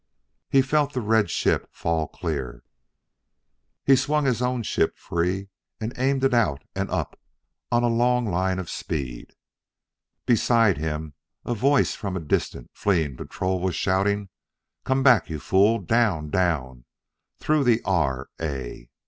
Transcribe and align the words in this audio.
He 0.49 0.63
felt 0.63 0.93
the 0.93 0.99
red 0.99 1.29
ship 1.29 1.69
fall 1.71 2.07
clear. 2.07 2.63
He 3.85 3.95
swung 3.95 4.25
his 4.25 4.41
own 4.41 4.63
ship 4.63 4.97
free 4.97 5.49
and 5.79 5.93
aimed 5.95 6.23
it 6.23 6.33
out 6.33 6.63
and 6.73 6.89
up 6.89 7.19
on 7.71 7.83
a 7.83 7.87
long 7.87 8.25
line 8.25 8.57
of 8.57 8.67
speed. 8.67 9.35
Beside 10.25 10.79
him 10.79 11.13
a 11.45 11.53
voice 11.53 11.93
from 11.93 12.17
a 12.17 12.19
distant, 12.19 12.71
fleeing 12.73 13.15
patrol 13.15 13.59
was 13.61 13.75
shouting; 13.75 14.29
"Come 14.85 15.03
back, 15.03 15.29
you 15.29 15.39
fool! 15.39 15.77
Down! 15.77 16.31
Down, 16.31 16.85
through 17.39 17.63
the 17.65 17.79
R. 17.85 18.31
A.!" 18.41 18.89